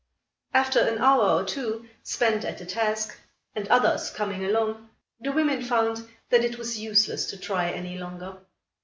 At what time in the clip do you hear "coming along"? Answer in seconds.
4.09-4.89